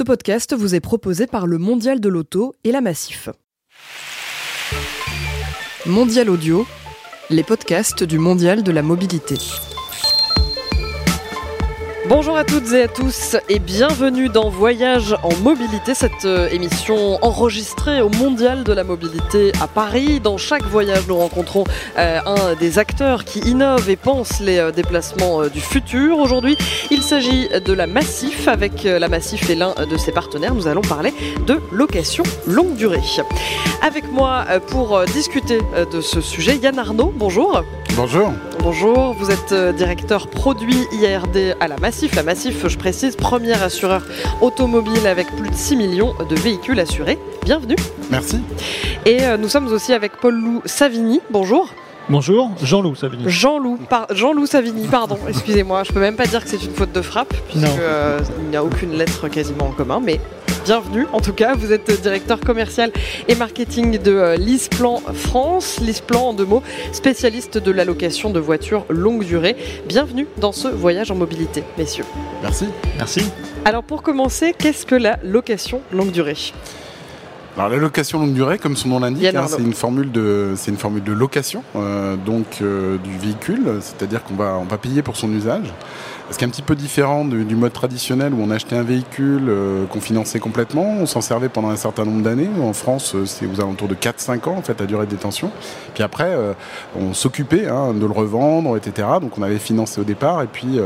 [0.00, 3.28] Ce podcast vous est proposé par le Mondial de l'Auto et la Massif.
[5.84, 6.66] Mondial Audio,
[7.28, 9.36] les podcasts du Mondial de la Mobilité.
[12.10, 17.24] Bonjour à toutes et à tous et bienvenue dans Voyage en mobilité, cette euh, émission
[17.24, 20.18] enregistrée au Mondial de la mobilité à Paris.
[20.18, 21.62] Dans chaque voyage, nous rencontrons
[21.96, 26.18] euh, un des acteurs qui innovent et pensent les euh, déplacements du futur.
[26.18, 26.58] Aujourd'hui,
[26.90, 28.48] il s'agit de la Massif.
[28.48, 31.14] Avec la Massif et l'un de ses partenaires, nous allons parler
[31.46, 33.02] de location longue durée.
[33.82, 35.60] Avec moi pour discuter
[35.92, 37.62] de ce sujet, Yann Arnaud, bonjour.
[37.94, 38.32] Bonjour.
[38.62, 41.99] Bonjour, vous êtes directeur produit IRD à la Massif.
[42.00, 44.02] La Massif, je précise, premier assureur
[44.40, 47.18] automobile avec plus de 6 millions de véhicules assurés.
[47.44, 47.76] Bienvenue.
[48.10, 48.40] Merci.
[49.04, 51.20] Et euh, nous sommes aussi avec Paul-Loup Savigny.
[51.30, 51.68] Bonjour.
[52.08, 53.24] Bonjour, Jean-Loup Savigny.
[53.26, 53.78] Jean-Loup,
[54.12, 57.34] Jean-Loup Savigny, pardon, excusez-moi, je peux même pas dire que c'est une faute de frappe,
[57.50, 60.20] puisqu'il euh, n'y a aucune lettre quasiment en commun, mais
[60.64, 61.54] bienvenue en tout cas.
[61.54, 62.92] Vous êtes directeur commercial
[63.28, 65.80] et marketing de euh, Lisplan France.
[65.80, 69.56] Lisplan, en deux mots, spécialiste de l'allocation de voitures longue durée.
[69.86, 72.04] Bienvenue dans ce voyage en mobilité, messieurs.
[72.42, 72.66] Merci.
[72.96, 73.24] Merci.
[73.64, 76.36] Alors pour commencer, qu'est-ce que la location longue durée?
[77.56, 80.70] Alors la location longue durée, comme son nom l'indique, hein, c'est une formule de c'est
[80.70, 85.02] une formule de location euh, donc euh, du véhicule, c'est-à-dire qu'on va on va payer
[85.02, 85.66] pour son usage.
[86.30, 89.48] Ce qui est un petit peu différent du mode traditionnel où on achetait un véhicule
[89.48, 92.48] euh, qu'on finançait complètement, on s'en servait pendant un certain nombre d'années.
[92.62, 95.50] En France, euh, c'est aux alentours de 4-5 ans en fait la durée de détention.
[95.92, 96.52] Puis après, euh,
[96.96, 99.08] on s'occupait hein, de le revendre, etc.
[99.20, 100.78] Donc on avait financé au départ et puis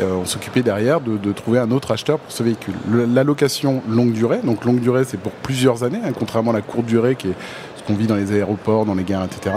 [0.00, 2.74] on s'occupait derrière de, trouver un autre acheteur pour ce véhicule.
[2.90, 6.62] la location longue durée, donc longue durée c'est pour plusieurs années, hein, contrairement à la
[6.62, 7.36] courte durée qui est
[7.82, 9.54] qu'on vit dans les aéroports, dans les gares, etc.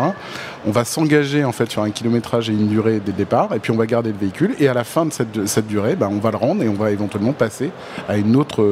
[0.66, 3.72] On va s'engager en fait sur un kilométrage et une durée des départs, et puis
[3.72, 4.56] on va garder le véhicule.
[4.60, 6.92] Et à la fin de cette, durée, ben, on va le rendre et on va
[6.92, 7.72] éventuellement passer
[8.08, 8.64] à autre,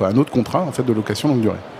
[0.00, 1.73] un autre contrat en fait de location longue durée.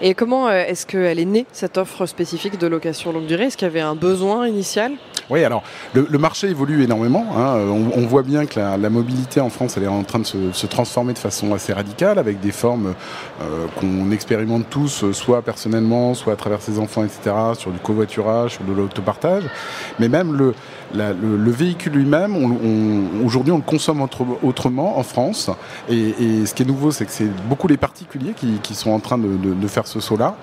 [0.00, 3.44] Et comment euh, est-ce qu'elle est née, cette offre spécifique de location longue durée?
[3.44, 4.92] Est-ce qu'il y avait un besoin initial?
[5.30, 5.62] Oui, alors
[5.94, 7.26] le, marché évolue énormément.
[7.36, 7.56] Hein.
[7.94, 11.14] On, voit bien que la, mobilité en France, elle est en train de se, transformer
[11.14, 12.94] de façon assez radicale, avec des formes
[13.40, 18.52] euh, qu'on expérimente tous, soit personnellement, soit à travers ses enfants, etc., sur du covoiturage,
[18.52, 19.44] sur de l'autopartage.
[19.98, 20.54] Mais même le,
[20.94, 22.36] le, véhicule lui-même,
[23.24, 24.06] aujourd'hui, on le consomme
[24.42, 25.50] autrement en France.
[25.88, 29.18] Et, ce qui est nouveau, c'est que c'est beaucoup les particuliers qui, sont en train
[29.18, 30.36] de, faire ce saut-là.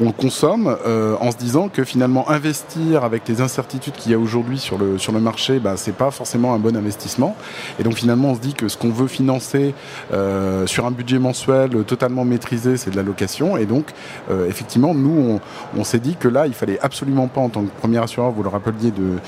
[0.00, 4.14] On le consomme euh, en se disant que finalement, investir avec les incertitudes qu'il y
[4.14, 7.36] a aujourd'hui sur le, sur le marché, bah, c'est pas forcément un bon investissement.
[7.78, 9.74] Et donc finalement, on se dit que ce qu'on veut financer
[10.12, 13.56] euh, sur un budget mensuel totalement maîtrisé, c'est de la location.
[13.56, 13.86] Et donc,
[14.30, 15.40] euh, effectivement, nous,
[15.76, 18.42] on, s'est dit que là, il fallait absolument pas, en tant que premier assureur, vous
[18.42, 19.18] le rappeliez, de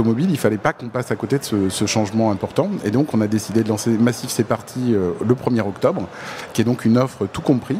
[0.00, 2.70] automobile, il fallait pas qu'on passe à côté de ce, changement important.
[2.84, 6.08] Et donc, on a décidé de lancer Massif C'est parti euh, le 1er octobre,
[6.52, 7.78] qui est donc une offre tout compris,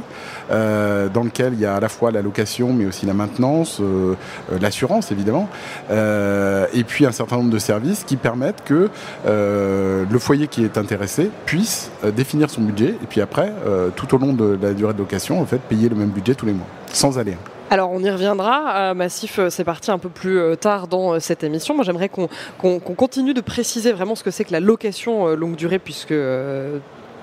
[0.51, 3.79] euh, dans lequel il y a à la fois la location, mais aussi la maintenance,
[3.81, 4.15] euh,
[4.61, 5.49] l'assurance évidemment,
[5.91, 8.91] et puis un certain nombre de services qui permettent que
[9.27, 13.53] le foyer qui est intéressé puisse définir son budget, et puis après,
[13.97, 16.47] tout au long de la durée de location, en fait, payer le même budget tous
[16.47, 17.37] les mois, sans aller.
[17.73, 18.95] Alors on y reviendra.
[18.95, 21.73] Massif, euh, c'est parti un peu plus euh, tard dans euh, cette émission.
[21.73, 25.79] Moi j'aimerais qu'on continue de préciser vraiment ce que c'est que la location longue durée,
[25.79, 26.13] puisque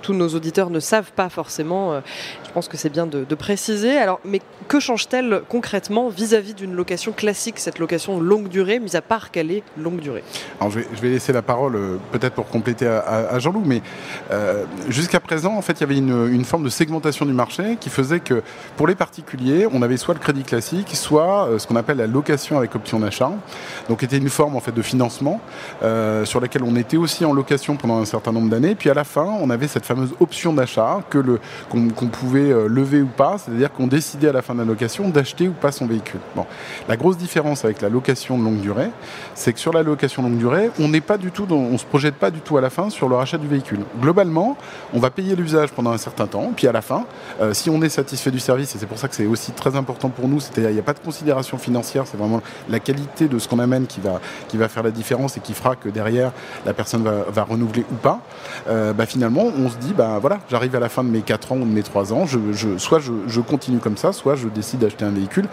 [0.08, 1.92] tous nos auditeurs ne savent pas forcément.
[1.92, 2.00] Euh,
[2.46, 3.98] je pense que c'est bien de, préciser.
[3.98, 9.02] Alors, mais que change-t-elle concrètement vis-à-vis d'une location classique, cette location longue durée, mis à
[9.02, 10.24] part qu'elle est longue durée?
[10.62, 13.82] Alors, je vais, laisser la parole euh, peut-être pour compléter à, Jean-Loup, mais
[14.32, 17.90] euh, jusqu'à présent, en fait, il y avait une, forme de segmentation du marché qui
[17.90, 18.42] faisait que
[18.78, 22.58] pour les particuliers, on avait soit le crédit classique, soit ce qu'on appelle la location
[22.58, 23.32] avec option d'achat.
[23.90, 25.42] Donc, était une forme en fait de financement
[26.24, 28.74] sur laquelle on était aussi en location pendant un certain nombre d'années.
[28.74, 32.68] Puis à la fin, on avait cette fameuse option d'achat que le qu'on pouvait euh,
[32.68, 35.72] lever ou pas, c'est-à-dire qu'on décidait à la fin de la location d'acheter ou pas
[35.72, 36.20] son véhicule.
[36.36, 36.46] Bon,
[36.88, 38.90] la grosse différence avec la location de longue durée,
[39.36, 42.16] c'est que sur la location longue durée, on n'est pas du tout, on se projette
[42.16, 43.80] pas du tout à la fin sur le rachat du véhicule.
[44.00, 44.58] Globalement,
[44.94, 47.06] on va payer l'usage pendant un certain temps, puis à la fin,
[47.42, 49.76] euh, si on est satisfait du service, et c'est pour ça que c'est aussi très
[49.76, 53.28] important pour nous, c'est-à-dire il n'y a pas de considération financière, c'est vraiment la qualité
[53.28, 55.90] de ce qu'on amène qui va qui va faire la différence et qui fera que
[55.90, 56.32] derrière
[56.66, 58.20] la personne va, va renouveler ou pas.
[58.68, 61.52] Euh, bah finalement, on se dit, bah voilà, j'arrive à la fin de mes 4
[61.52, 62.26] ans ou de mes 3 ans,
[62.78, 65.48] soit je, continue comme ça, soit je décide d'acheter un véhicule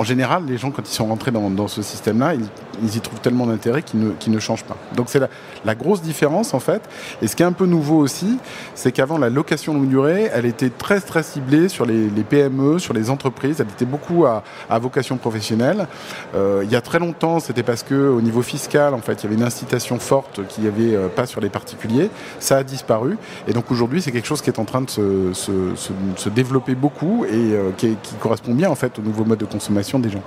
[0.00, 3.46] en général, les gens, quand ils sont rentrés dans, ce système-là, ils, y trouvent tellement
[3.46, 4.78] d'intérêt qu'ils ne, changent pas.
[4.96, 5.20] Donc c'est
[5.66, 6.80] la, grosse différence, en fait.
[7.20, 8.38] Et ce qui est un peu nouveau aussi,
[8.74, 12.94] c'est qu'avant, la location longue durée, elle était très, très ciblée sur les, PME, sur
[12.94, 13.60] les entreprises.
[13.60, 14.42] Elle était beaucoup à,
[14.78, 15.86] vocation professionnelle.
[16.34, 19.24] Euh, il y a très longtemps, c'était parce que au niveau fiscal, en fait, il
[19.24, 22.08] y avait une incitation forte qu'il n'y avait euh, pas sur les particuliers.
[22.38, 23.18] Ça a disparu.
[23.46, 27.26] Et donc aujourd'hui, c'est quelque chose qui est en train de se, se, développer beaucoup
[27.26, 30.22] et euh, qui, qui, correspond bien en fait au nouveau mode de consommation des gens.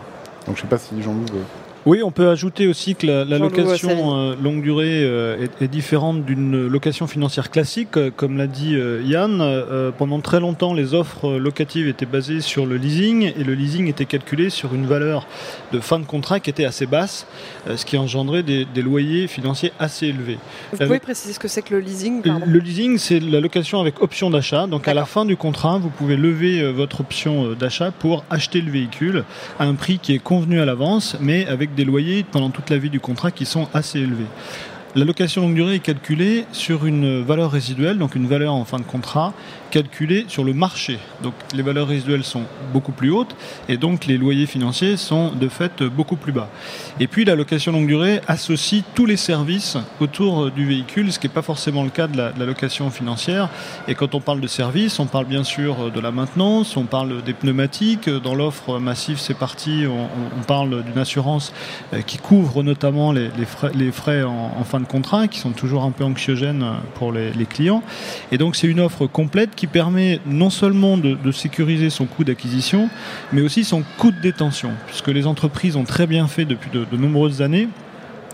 [0.46, 1.26] Donc je sais pas si Jean-Loup
[1.86, 6.68] oui, on peut ajouter aussi que la, location euh, longue durée euh, est, différente d'une
[6.68, 7.98] location financière classique.
[7.98, 12.78] Euh, comme l'a dit Yann, pendant très longtemps, les offres locatives étaient basées sur le
[12.78, 15.28] leasing et le leasing était calculé sur une valeur
[15.72, 17.28] de fin de contrat qui était assez basse,
[17.76, 20.38] ce qui engendrait des, loyers financiers assez élevés.
[20.72, 24.02] Vous pouvez préciser ce que c'est que le leasing Le leasing, c'est la location avec
[24.02, 24.68] option d'achat.
[24.68, 28.72] Donc à la fin du contrat, vous pouvez lever votre option d'achat pour acheter le
[28.72, 29.24] véhicule
[29.60, 32.78] à un prix qui est convenu à l'avance, mais avec des loyers pendant toute la
[32.78, 34.26] vie du contrat qui sont assez élevés.
[34.96, 38.78] La location longue durée est calculée sur une valeur résiduelle, donc une valeur en fin
[38.78, 39.34] de contrat,
[39.74, 41.00] calculée sur le marché.
[41.24, 43.36] Donc les valeurs résiduelles sont beaucoup plus hautes
[43.68, 46.48] et donc les loyers financiers sont de fait beaucoup plus bas.
[47.00, 51.26] Et puis la location longue durée associe tous les services autour du véhicule, ce qui
[51.26, 53.50] n'est pas forcément le cas de la, location financière.
[53.88, 57.24] Et quand on parle de services, on parle bien sûr de la maintenance, on parle
[57.24, 58.10] des pneumatiques.
[58.10, 61.52] Dans l'offre massive, c'est parti, on, parle d'une assurance
[61.94, 65.92] euh, qui couvre notamment les, frais, frais en, fin de contrat, qui sont toujours un
[65.92, 66.66] peu anxiogènes
[66.96, 67.84] pour les, clients.
[68.32, 72.26] Et donc c'est une offre complète qui qui permet non seulement de, sécuriser son coût
[72.26, 72.90] d'acquisition,
[73.32, 76.98] mais aussi son coût de détention, puisque les entreprises ont très bien fait depuis de
[76.98, 77.70] nombreuses années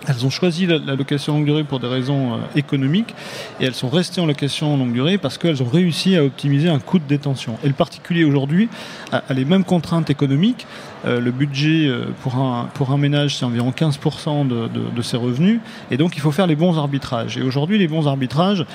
[0.08, 3.14] elles ont choisi la, location longue durée pour des raisons euh, économiques
[3.60, 6.80] et elles sont restées en location longue durée parce qu'elles ont réussi à optimiser un
[6.80, 7.58] coût de détention.
[7.64, 8.70] Et le particulier aujourd'hui
[9.12, 10.66] a, les mêmes contraintes économiques.
[11.06, 15.18] Euh, le budget euh, pour, un, pour un ménage, c'est environ 15% de, de, ses
[15.18, 15.60] revenus.
[15.92, 17.38] Et donc, il faut faire les bons arbitrages.
[17.38, 18.66] Et aujourd'hui, les bons arbitrages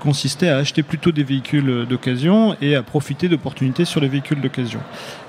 [0.00, 4.80] consistaient à acheter plutôt des véhicules d'occasion et à profiter d'opportunités sur les véhicules d'occasion.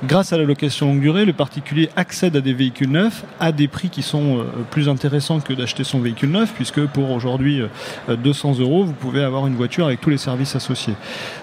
[0.05, 3.67] Grâce à la location longue durée, le particulier accède à des véhicules neufs à des
[3.67, 7.61] prix qui sont plus intéressants que d'acheter son véhicule neuf, puisque pour aujourd'hui
[8.07, 10.95] 200 euh, euros, vous pouvez avoir une voiture avec tous les services associés.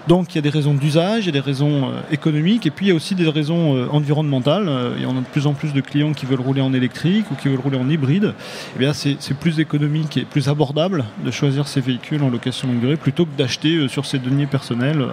[0.09, 2.71] Donc il y a des raisons d'usage, il y a des raisons euh, économiques, et
[2.71, 4.69] puis il y a aussi des raisons euh, environnementales.
[4.97, 7.31] Il y en a de plus en plus de clients qui veulent rouler en électrique
[7.31, 8.25] ou qui veulent rouler en hybride.
[8.25, 8.29] et
[8.77, 12.81] eh bien, c'est plus économique et plus abordable de choisir ces véhicules en location longue
[12.81, 15.07] durée plutôt que d'acheter sur ses deniers personnels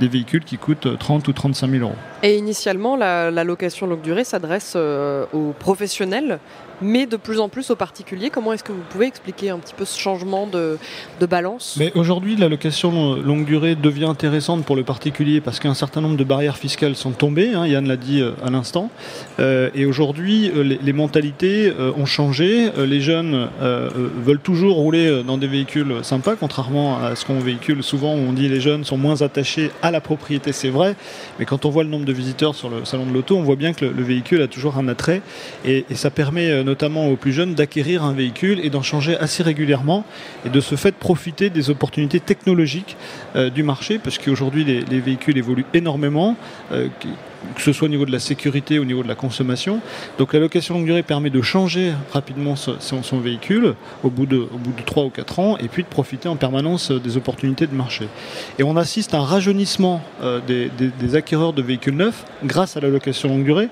[0.00, 1.96] des véhicules qui coûtent 30 ou 35 000 euros.
[2.22, 6.38] Et initialement, la, location longue durée s'adresse aux professionnels
[6.82, 8.30] mais de plus en plus aux particuliers.
[8.30, 10.78] Comment est-ce que vous pouvez expliquer un petit peu ce changement de,
[11.26, 11.76] balance?
[11.78, 16.16] Mais aujourd'hui, la location longue durée devient intéressante pour le particulier parce qu'un certain nombre
[16.16, 17.54] de barrières fiscales sont tombées.
[17.54, 18.90] Hein, Yann l'a dit euh, à l'instant.
[19.38, 22.70] Euh, et aujourd'hui, euh, les, mentalités ont changé.
[22.76, 28.14] les jeunes veulent toujours rouler dans des véhicules sympas, contrairement à ce qu'on véhicule souvent
[28.14, 30.52] où on dit les jeunes sont moins attachés à la propriété.
[30.52, 30.96] C'est vrai,
[31.38, 33.56] mais quand on voit le nombre de visiteurs sur le salon de l'auto, on voit
[33.56, 35.22] bien que le, véhicule a toujours un attrait
[35.64, 39.42] et, et ça permet notamment aux plus jeunes, d'acquérir un véhicule et d'en changer assez
[39.42, 40.04] régulièrement
[40.46, 42.96] et de ce fait profiter des opportunités technologiques
[43.36, 46.36] euh, du marché parce qu'aujourd'hui les, les, véhicules évoluent énormément.
[46.72, 46.88] Euh,
[47.56, 49.80] que ce soit au niveau de la sécurité, au niveau de la consommation.
[50.16, 53.74] Donc la location longue durée permet de changer rapidement son, véhicule
[54.04, 56.36] au bout, de, au bout de 3 ou 4 ans et puis de profiter en
[56.36, 58.06] permanence euh, des opportunités de marché.
[58.60, 60.02] Et on assiste à un rajeunissement
[60.46, 63.68] des, des, acquéreurs de véhicules neufs grâce à la location longue durée.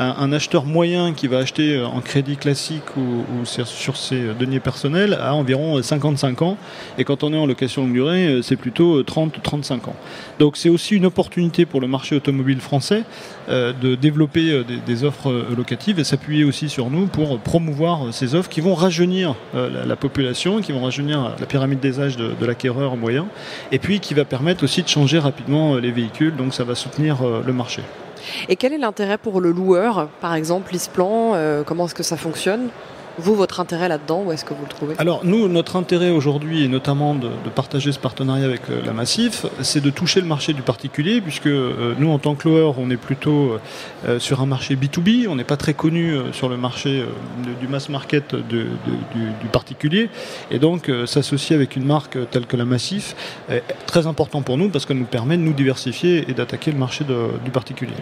[0.00, 5.14] Un, acheteur moyen qui va acheter euh, en crédit classique ou, sur, ses deniers personnels
[5.14, 6.56] a environ 55 ans
[6.98, 9.96] et quand on est en location longue durée, c'est plutôt 30 ou 35 ans.
[10.38, 13.04] Donc c'est aussi une opportunité pour le marché automobile français
[13.48, 18.12] euh, de développer euh, des, offres euh, locatives et s'appuyer aussi sur nous pour promouvoir
[18.12, 22.46] ces offres qui vont rajeunir la, population, qui vont rajeunir la pyramide des âges de,
[22.46, 23.26] l'acquéreur moyen,
[23.72, 27.18] et puis qui va permettre aussi de changer rapidement les véhicules, donc ça va soutenir
[27.44, 27.82] le marché.
[28.48, 31.34] Et quel est l'intérêt pour le loueur, par exemple, l'ISPLAN
[31.66, 32.68] Comment est-ce que ça fonctionne?
[33.18, 34.94] Vous, votre intérêt là-dedans, où est-ce que vous le trouvez?
[34.98, 39.46] Alors, nous, notre intérêt aujourd'hui, et notamment de, partager ce partenariat avec euh, la Massif,
[39.60, 42.90] c'est de toucher le marché du particulier, puisque euh, nous, en tant que loueur, on
[42.90, 43.58] est plutôt
[44.06, 47.04] euh, sur un marché B2B, on n'est pas très connu sur le marché
[47.60, 48.66] du mass market du,
[49.52, 50.10] particulier,
[50.50, 53.16] et donc s'associer avec une marque telle que la Massif
[53.50, 56.78] est très important pour nous, parce qu'elle nous permet de nous diversifier et d'attaquer le
[56.78, 57.04] marché
[57.44, 57.94] du particulier.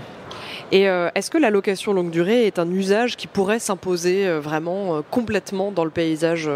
[0.72, 5.72] Et est-ce que la location longue durée est un usage qui pourrait s'imposer vraiment complètement
[5.72, 6.48] dans le paysage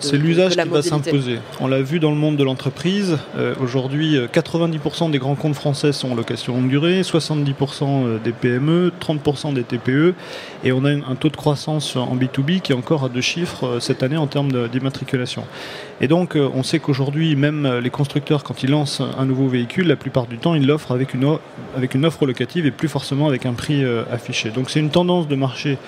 [0.00, 1.38] C'est l'usage qui va s'imposer.
[1.60, 3.18] On l'a vu dans le monde de l'entreprise.
[3.60, 9.54] Aujourd'hui, 90% des grands comptes français sont en location longue durée, 70% des PME, 30%
[9.54, 10.14] des TPE,
[10.64, 13.78] et on a un taux de croissance en B2B qui est encore à deux chiffres
[13.80, 15.44] cette année en termes d'immatriculation.
[16.00, 19.48] Et donc, euh, on sait qu'aujourd'hui, même euh, les constructeurs, quand ils lancent un nouveau
[19.48, 21.38] véhicule, la plupart du temps, ils l'offrent avec une,
[21.76, 24.50] avec une offre locative et plus forcément avec un prix euh, affiché.
[24.50, 25.78] Donc, c'est une tendance de marché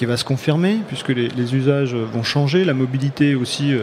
[0.00, 2.64] qui va se confirmer puisque les, usages vont changer.
[2.64, 3.74] La mobilité aussi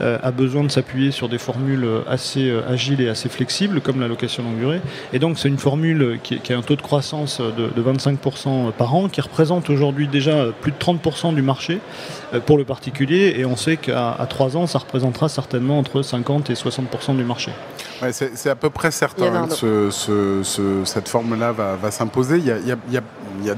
[0.00, 4.42] a besoin de s'appuyer sur des formules assez agiles et assez flexibles, comme la location
[4.42, 4.80] longue durée.
[5.12, 9.08] Et donc, c'est une formule qui, a un taux de croissance de, 25% par an,
[9.08, 11.78] qui représente aujourd'hui déjà plus de 30% du marché
[12.46, 13.36] pour le particulier.
[13.38, 17.52] Et on sait qu'à 3 ans, ça représentera certainement entre 50 et 60% du marché.
[18.10, 19.90] c'est à peu près certain que
[20.84, 22.38] cette forme-là va, s'imposer.
[22.38, 22.96] Il, y
[23.50, 23.54] a,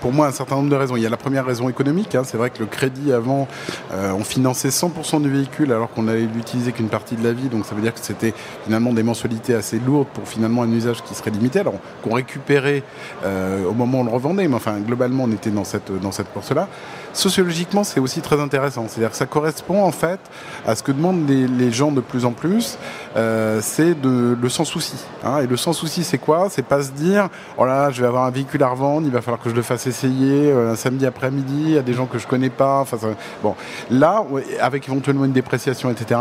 [0.00, 0.96] pour moi un certain nombre de raisons.
[0.96, 2.14] Il y a la première raison économique.
[2.14, 2.22] Hein.
[2.24, 3.48] C'est vrai que le crédit avant,
[3.92, 7.48] euh, on finançait 100% du véhicule alors qu'on allait l'utiliser qu'une partie de la vie.
[7.48, 8.34] Donc ça veut dire que c'était
[8.64, 11.60] finalement des mensualités assez lourdes pour finalement un usage qui serait limité.
[11.60, 12.82] Alors qu'on récupérait
[13.24, 16.12] euh, au moment où on le revendait, mais enfin globalement on était dans cette dans
[16.12, 16.68] cette course-là
[17.16, 18.86] sociologiquement, c'est aussi très intéressant.
[18.88, 20.20] C'est-à-dire que ça correspond en fait
[20.66, 22.78] à ce que demandent les, gens de plus en plus.
[23.16, 24.96] Euh, c'est le sans souci.
[25.24, 25.40] Hein.
[25.40, 26.48] Et le sans souci, c'est quoi?
[26.50, 29.20] C'est pas se dire oh là, je vais avoir un véhicule à revendre, il va
[29.20, 32.26] falloir que je le fasse essayer euh, un samedi après-midi à des gens que je
[32.26, 32.80] connais pas.
[32.80, 32.96] Enfin,
[33.42, 33.54] bon,
[33.90, 34.24] là,
[34.60, 36.20] avec éventuellement une dépréciation, etc.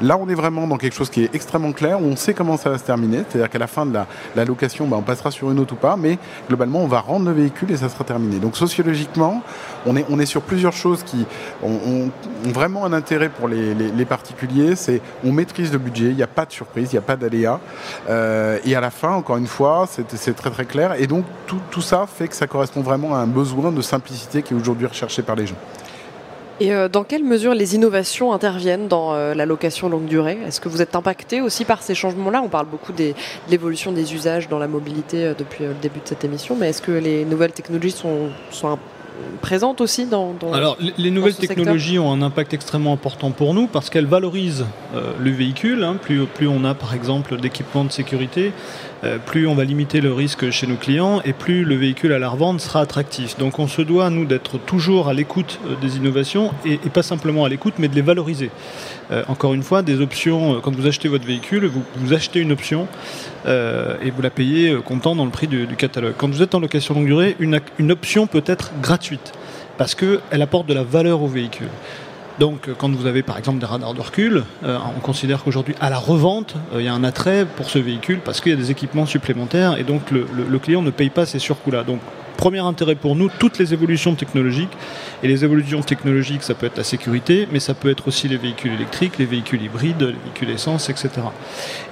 [0.00, 2.00] Là, on est vraiment dans quelque chose qui est extrêmement clair.
[2.00, 3.24] on sait comment ça va se terminer.
[3.28, 3.98] C'est-à-dire qu'à la fin de
[4.36, 6.18] la, location, bah, on passera sur une autre ou pas, mais
[6.48, 8.38] globalement, on va rendre le véhicule et ça sera terminé.
[8.38, 9.42] Donc sociologiquement,
[9.86, 11.26] on est on est sur plusieurs choses qui
[11.62, 12.10] ont,
[12.44, 14.76] vraiment un intérêt pour les, particuliers.
[14.76, 17.16] C'est on maîtrise le budget, il n'y a pas de surprise, il n'y a pas
[17.16, 17.58] d'aléa.
[18.08, 20.94] Euh, et à la fin, encore une fois, c'est très très clair.
[20.98, 24.42] Et donc tout, tout ça fait que ça correspond vraiment à un besoin de simplicité
[24.42, 25.56] qui est aujourd'hui recherché par les gens.
[26.60, 30.38] Et euh, dans quelle mesure les innovations interviennent dans euh, la location longue durée?
[30.46, 32.42] Est-ce que vous êtes impacté aussi par ces changements-là?
[32.42, 33.12] On parle beaucoup de
[33.50, 36.92] l'évolution des usages dans la mobilité depuis le début de cette émission, mais est-ce que
[36.92, 38.78] les nouvelles technologies sont, sont
[39.40, 43.90] présente aussi dans, Alors, les nouvelles technologies ont un impact extrêmement important pour nous parce
[43.90, 45.84] qu'elles valorisent euh, le véhicule.
[45.84, 45.96] Hein.
[46.00, 48.93] plus, plus on a, par exemple, d'équipements de sécurité, euh,
[49.26, 52.28] plus on va limiter le risque chez nos clients et plus le véhicule à la
[52.28, 53.36] revente sera attractif.
[53.38, 57.44] Donc, on se doit, nous, d'être toujours à l'écoute euh, des innovations et, pas simplement
[57.44, 58.50] à l'écoute, mais de les valoriser.
[59.28, 62.86] encore une fois, des options, quand vous achetez votre véhicule, vous, vous achetez une option
[63.46, 66.14] et vous la payez comptant dans le prix du, catalogue.
[66.16, 69.32] Quand vous êtes en location longue durée, une, une option peut être gratuite
[69.76, 71.68] parce qu'elle apporte de la valeur au véhicule.
[72.38, 75.88] Donc, quand vous avez par exemple des radars de recul, euh, on considère qu'aujourd'hui, à
[75.88, 78.58] la revente, euh, il y a un attrait pour ce véhicule parce qu'il y a
[78.58, 80.24] des équipements supplémentaires et donc le,
[80.58, 81.84] client ne paye pas ces surcoûts-là.
[82.36, 84.72] Premier intérêt pour nous, toutes les évolutions technologiques.
[85.22, 88.36] Et les évolutions technologiques, ça peut être la sécurité, mais ça peut être aussi les
[88.36, 91.10] véhicules électriques, les véhicules hybrides, les véhicules essence, etc.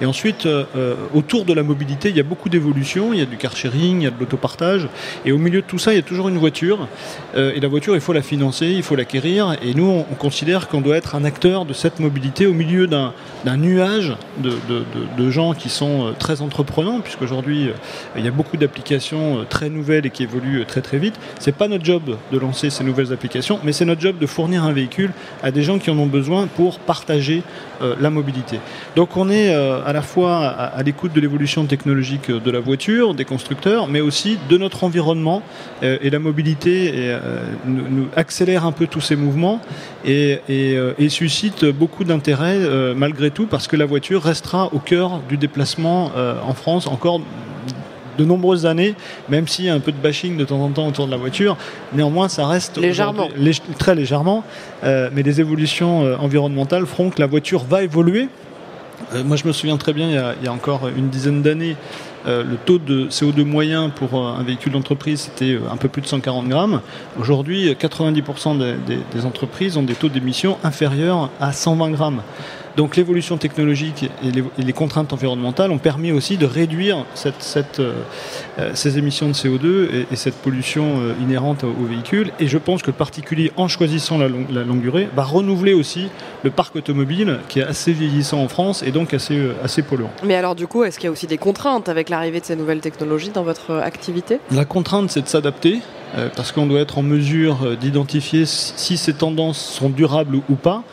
[0.01, 3.13] Et ensuite, euh, euh, autour de la mobilité, il y a beaucoup d'évolutions.
[3.13, 4.87] Il y a du car sharing, il y a de l'autopartage.
[5.25, 6.87] Et au milieu de tout ça, il y a toujours une voiture.
[7.35, 9.55] Euh, et la voiture, il faut la financer, il faut l'acquérir.
[9.63, 13.13] Et nous, on, considère qu'on doit être un acteur de cette mobilité au milieu d'un
[13.57, 14.83] nuage de, de,
[15.17, 17.71] de, gens qui sont très entreprenants, puisqu'aujourd'hui,
[18.15, 20.32] il y a beaucoup d'applications très nouvelles et qui évoluent
[20.67, 21.15] très très vite.
[21.39, 24.63] C'est pas notre job de lancer ces nouvelles applications, mais c'est notre job de fournir
[24.63, 25.11] un véhicule
[25.41, 27.43] à des gens qui en ont besoin pour partager
[27.81, 28.59] euh, la mobilité.
[28.95, 33.13] Donc on est euh, à la fois à, l'écoute de l'évolution technologique de la voiture,
[33.13, 35.41] des constructeurs, mais aussi de notre environnement
[35.83, 37.15] euh, et la mobilité
[37.65, 39.61] nous, accélère un peu tous ces mouvements
[40.05, 40.39] et
[41.09, 42.59] suscite beaucoup d'intérêt
[42.95, 47.21] malgré tout parce que la voiture restera au cœur du déplacement en France encore
[48.17, 48.95] de nombreuses années,
[49.29, 51.17] même s'il y a un peu de bashing de temps en temps autour de la
[51.17, 51.57] voiture.
[51.93, 53.29] Néanmoins, ça reste légèrement,
[53.77, 54.43] très légèrement.
[54.83, 58.27] Euh, mais les évolutions euh, environnementales feront que la voiture va évoluer.
[59.13, 61.75] Euh, moi, je me souviens très bien, il y a, encore une dizaine d'années,
[62.25, 66.47] le taux de CO2 moyen pour un véhicule d'entreprise, c'était un peu plus de 140
[66.47, 66.79] grammes.
[67.19, 72.21] Aujourd'hui, 90% des, des, entreprises ont des taux d'émission inférieurs à 120 grammes.
[72.75, 77.93] Donc l'évolution technologique et les, contraintes environnementales ont permis aussi de réduire cette, euh,
[78.57, 82.31] euh, ces émissions de CO2 et, cette pollution euh, inhérente aux, véhicules.
[82.39, 86.07] Et je pense que le particulier, en choisissant la, longue durée, va renouveler aussi
[86.43, 90.09] le parc automobile qui est assez vieillissant en France et donc assez, assez polluant.
[90.23, 92.55] Mais alors du coup, est-ce qu'il y a aussi des contraintes avec l'arrivée de ces
[92.55, 94.39] nouvelles technologies dans votre activité?
[94.49, 95.79] La contrainte, c'est de s'adapter
[96.35, 100.83] parce qu'on doit être en mesure d'identifier si ces tendances sont durables ou pas.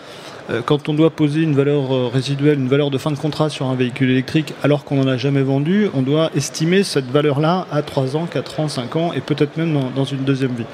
[0.66, 3.74] Quand on doit poser une valeur résiduelle, une valeur de fin de contrat sur un
[3.74, 8.16] véhicule électrique alors qu'on n'en a jamais vendu, on doit estimer cette valeur-là à 3
[8.16, 10.64] ans, 4 ans, 5 ans et peut-être même dans, une deuxième vie.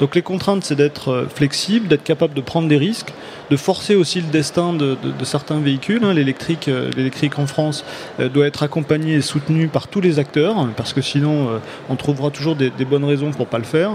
[0.00, 3.12] Donc les contraintes, c'est d'être flexible, d'être capable de prendre des risques,
[3.50, 6.02] de forcer aussi le destin de, certains véhicules.
[6.02, 6.14] Hein.
[6.14, 7.84] L'électrique, l'électrique en France
[8.18, 12.56] doit être accompagné et soutenu par tous les acteurs, parce que sinon on trouvera toujours
[12.56, 13.92] des, bonnes raisons pour pas le faire.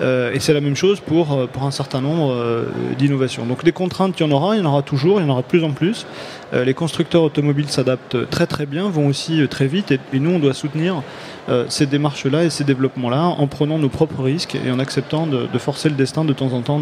[0.00, 3.44] et c'est la même chose pour, pour un certain nombre d'innovations.
[3.44, 5.32] Donc des contraintes, il y en aura, il y en aura toujours, il y en
[5.32, 6.06] aura de plus en plus.
[6.54, 10.30] Euh, les constructeurs automobiles s'adaptent très très bien, vont aussi euh, très vite et, nous
[10.30, 11.02] on doit soutenir
[11.48, 15.46] euh, ces démarches-là et ces développements-là en prenant nos propres risques et en acceptant de,
[15.58, 16.80] forcer le destin de temps en temps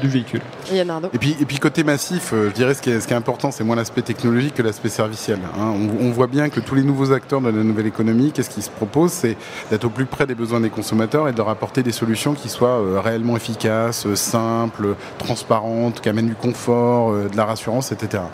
[0.00, 0.42] du véhicule.
[0.72, 3.50] Et puis, et puis côté massif, je dirais ce qui est, ce qui est important,
[3.50, 5.38] c'est moins l'aspect technologique que l'aspect serviciel.
[5.58, 5.72] Hein.
[6.00, 8.70] On, voit bien que tous les nouveaux acteurs de la nouvelle économie, qu'est-ce qu'ils se
[8.70, 9.36] proposent C'est
[9.70, 12.50] d'être au plus près des besoins des consommateurs et de leur apporter des solutions qui
[12.50, 18.24] soient réellement efficaces, simples, transparentes, qui amènent du confort, de la rassurance, etc.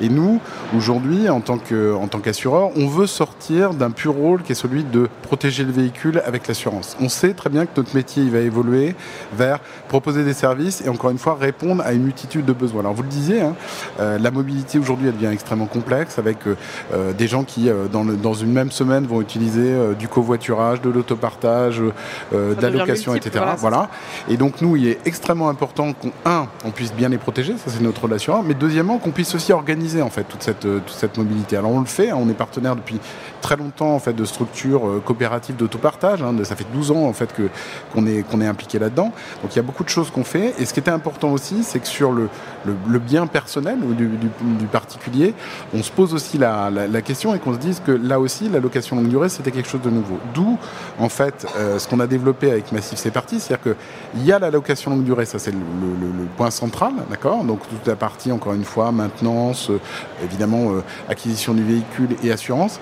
[0.00, 0.29] Et nous,
[0.76, 5.64] aujourd'hui, en tant qu'assureur, on veut sortir d'un pur rôle qui est celui de protéger
[5.64, 6.96] le véhicule avec l'assurance.
[7.00, 8.94] On sait très bien que notre métier il va évoluer
[9.32, 12.80] vers proposer des services et encore une fois répondre à une multitude de besoins.
[12.80, 13.54] Alors vous le disiez, hein,
[14.00, 16.56] euh, la mobilité aujourd'hui elle devient extrêmement complexe avec euh,
[16.94, 21.80] euh, des gens qui dans, dans, une même semaine vont utiliser du covoiturage, de l'autopartage,
[22.32, 23.44] de la location, etc.
[23.58, 23.90] Voilà.
[24.28, 27.70] Et donc nous, il est extrêmement important qu'on un, on puisse bien les protéger, ça
[27.70, 31.16] c'est notre relation, mais deuxièmement qu'on puisse aussi organiser en fait toute cette, toute cette
[31.18, 31.56] mobilité.
[31.56, 32.98] Alors on le fait, hein, on est partenaire depuis
[33.40, 36.22] très longtemps en fait de structures euh, coopératives d'autopartage.
[36.22, 37.48] Hein, ça fait 12 ans en fait que
[37.92, 39.12] qu'on est qu'on est impliqué là-dedans.
[39.42, 40.54] Donc il y a beaucoup de choses qu'on fait.
[40.58, 42.28] Et ce qui était important aussi, c'est que sur le,
[42.64, 45.34] le, bien personnel ou du, particulier,
[45.74, 48.60] on se pose aussi la, la, question et qu'on se dise que là aussi la
[48.60, 50.18] location longue durée c'était quelque chose de nouveau.
[50.34, 50.58] D'où
[50.98, 53.76] en fait euh, ce qu'on a développé avec Massif c'est parti, c'est-à-dire que
[54.14, 55.58] il y a la location longue durée, ça c'est le,
[56.36, 57.44] point central, d'accord?
[57.44, 59.78] Donc toute la partie encore une fois maintenance, euh,
[60.22, 60.72] évidemment
[61.08, 62.78] acquisition du véhicule et assurance,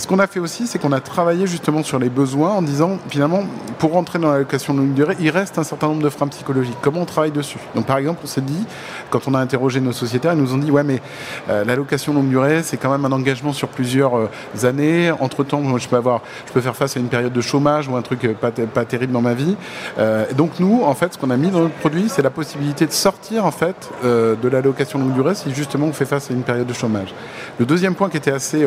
[0.00, 2.96] ce qu'on a fait aussi, c'est qu'on a travaillé justement sur les besoins en disant,
[3.10, 3.44] finalement,
[3.78, 6.78] pour rentrer dans la location longue durée, il reste un certain nombre de freins psychologiques.
[6.80, 8.64] Comment on travaille dessus Donc, par exemple, on s'est dit,
[9.10, 11.02] quand on a interrogé nos sociétaires, ils nous ont dit, ouais, mais
[11.50, 14.28] euh, la location longue durée, c'est quand même un engagement sur plusieurs euh,
[14.62, 15.12] années.
[15.20, 18.02] Entre-temps, je peux avoir, je peux faire face à une période de chômage ou un
[18.02, 19.54] truc euh, pas, terrible dans ma vie.
[20.34, 22.92] donc, nous, en fait, ce qu'on a mis dans notre produit, c'est la possibilité de
[22.92, 26.42] sortir, en fait, de la location longue durée si justement on fait face à une
[26.42, 27.14] période de chômage.
[27.58, 28.66] Le deuxième point qui était assez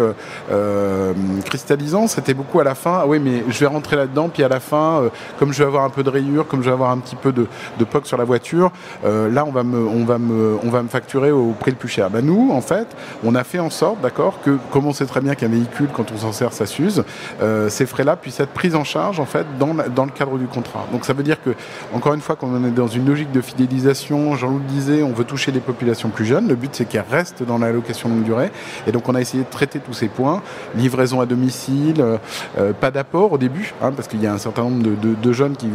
[1.46, 4.48] cristallisant, c'était beaucoup à la fin, ah oui, mais je vais rentrer là-dedans, puis à
[4.48, 6.92] la fin, euh, comme je vais avoir un peu de rayures, comme je vais avoir
[6.92, 7.48] un petit peu de,
[7.80, 8.72] de POC sur la voiture,
[9.06, 11.78] euh, là, on va, me, on, va me, on va me facturer au prix le
[11.78, 12.10] plus cher.
[12.10, 12.88] Ben, nous, en fait,
[13.24, 16.12] on a fait en sorte, d'accord, que comme on sait très bien qu'un véhicule, quand
[16.12, 17.04] on s'en sert, ça s'use,
[17.42, 20.48] euh, ces frais-là puissent être pris en charge, en fait, dans, dans le cadre du
[20.48, 20.86] contrat.
[20.92, 21.52] Donc ça veut dire que,
[21.94, 25.14] encore une fois, quand on est dans une logique de fidélisation, Jean-Loup le disait, on
[25.14, 26.48] veut toucher des populations plus jeunes.
[26.48, 28.52] Le but, c'est qu'elles restent dans la location longue durée.
[28.88, 30.42] Et donc, on a essayé de traiter tous ces points,
[30.76, 32.18] livraison à domicile, euh,
[32.58, 35.56] euh, pas d'apport au début, hein, parce qu'il y a un certain nombre de, jeunes
[35.56, 35.68] qui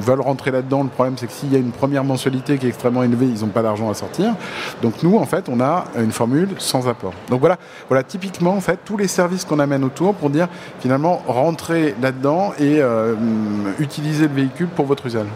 [0.00, 0.82] veulent rentrer là-dedans.
[0.82, 3.40] Le problème, c'est que s'il y a une première mensualité qui est extrêmement élevée, ils
[3.40, 4.34] n'ont pas d'argent à sortir.
[4.82, 7.14] Donc nous, en fait, on a une formule sans apport.
[7.30, 7.56] Donc voilà,
[7.88, 10.48] voilà typiquement, en fait, tous les services qu'on amène autour pour dire
[10.80, 13.14] finalement rentrer là-dedans et euh,
[13.78, 15.28] utiliser le véhicule pour votre usage.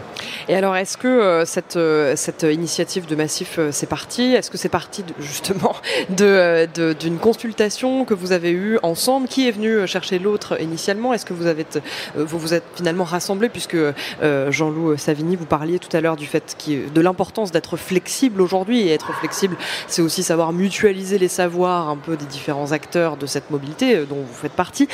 [0.47, 1.79] Et alors, est-ce que cette,
[2.15, 4.33] cette initiative de Massif, c'est parti?
[4.33, 5.75] Est-ce que c'est parti justement
[6.09, 11.13] d'une de, consultation que vous avez eue ensemble Qui est venu chercher l'autre initialement?
[11.13, 11.79] Est-ce que vous avez euh,
[12.15, 16.25] vous vous êtes finalement rassemblés puisque euh, Jean-Loup Savigny vous parliez tout à l'heure du
[16.25, 19.57] fait de l'importance d'être flexible aujourd'hui et être flexible,
[19.89, 24.05] c'est aussi savoir mutualiser les savoirs un peu des différents acteurs de cette mobilité euh,
[24.05, 24.87] dont vous faites partie.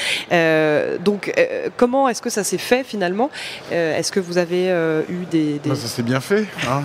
[1.05, 1.31] donc
[1.77, 3.29] comment est-ce que ça s'est fait finalement?
[3.69, 4.69] Est-ce que vous avez
[5.07, 6.47] eu des, bah, ça s'est bien fait.
[6.67, 6.81] Hein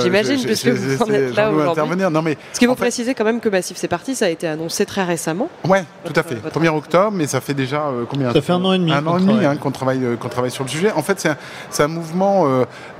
[0.00, 2.04] J'imagine puisque vous en êtes là aujourd'hui.
[2.10, 4.48] Non mais ce qui vous précisez quand même que Massif c'est parti, ça a été
[4.48, 5.48] annoncé très récemment.
[5.64, 6.34] Ouais, tout à fait.
[6.34, 8.92] 1er octobre, mais ça fait déjà euh, combien Ça fait un an et demi.
[8.92, 10.92] Un an et demi hein, qu'on travaille, euh, qu'on travaille sur le sujet.
[10.92, 12.44] En fait, c'est un, un, mouvement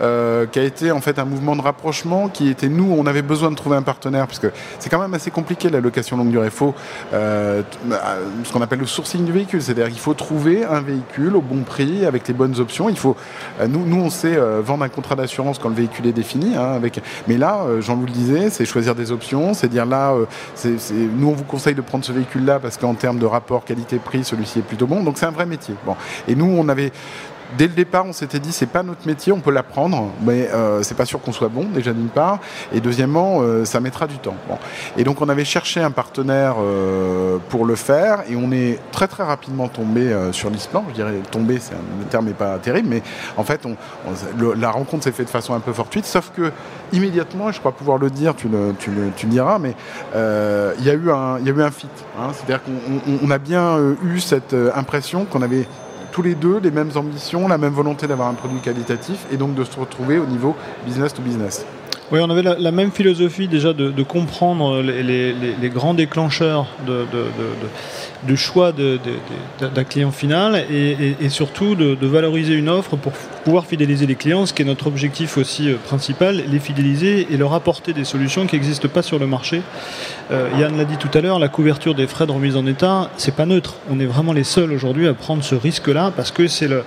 [0.01, 3.23] euh, qui a été en fait un mouvement de rapprochement qui était nous, on avait
[3.23, 6.31] besoin de trouver un partenaire parce que c'est quand même assez compliqué la location longue
[6.31, 6.47] durée.
[6.47, 6.75] Il faut
[7.13, 11.63] ce qu'on appelle le sourcing du véhicule, c'est-à-dire qu'il faut trouver un véhicule au bon
[11.63, 12.89] prix avec les bonnes options.
[12.89, 13.17] Il faut,
[13.69, 16.57] nous, nous, on sait vendre un contrat d'assurance quand le véhicule est défini.
[16.57, 20.15] Hein, avec, mais là, Jean vous le disait, c'est choisir des options, c'est dire là,
[20.65, 24.59] nous on vous conseille de prendre ce véhicule-là parce qu'en termes de rapport qualité-prix, celui-ci
[24.61, 25.03] est plutôt bon.
[25.03, 25.75] Donc c'est un vrai métier.
[25.85, 25.97] Bon.
[26.29, 26.93] Et nous, on avait
[27.57, 30.83] dès le départ, on s'était dit c'est pas notre métier, on peut l'apprendre, mais euh,
[30.83, 32.41] c'est pas sûr qu'on soit bon déjà d'une part,
[32.73, 34.37] et deuxièmement, euh, ça mettra du temps.
[34.97, 39.09] Et donc on avait cherché un partenaire euh, pour le faire, et on est très
[39.09, 40.85] très rapidement tombé sur l'Isplan.
[40.91, 43.03] Je dirais tombé, c'est le terme n'est pas terrible, mais
[43.37, 43.63] en fait,
[44.57, 46.53] la rencontre s'est faite de façon un peu fortuite, sauf que
[46.93, 48.75] immédiatement, je crois pouvoir le dire, tu le,
[49.25, 49.75] diras, mais
[50.15, 51.89] il y a eu un, il y a eu un fit.
[52.19, 52.31] Hein.
[52.33, 55.67] C'est-à-dire qu'on a bien eu cette impression qu'on avait
[56.17, 59.55] tous les deux les mêmes ambitions, la même volonté d'avoir un produit qualitatif et donc
[59.55, 61.67] de se retrouver au niveau business to business.
[62.13, 67.05] Oui, on avait la, même philosophie déjà de, comprendre les, grands déclencheurs de,
[68.27, 73.13] de choix d'un client final et, surtout de, valoriser une offre pour
[73.45, 77.37] pouvoir fidéliser les clients, ce qui est notre objectif aussi euh, principal, les fidéliser et
[77.37, 79.63] leur apporter des solutions qui n'existent pas sur le marché.
[80.31, 83.11] Euh, Yann l'a dit tout à l'heure, la couverture des frais de remise en état,
[83.17, 83.75] c'est pas neutre.
[83.91, 86.83] On est vraiment les seuls aujourd'hui à prendre ce risque-là parce que c'est le